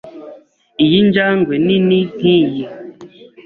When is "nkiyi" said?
2.13-2.65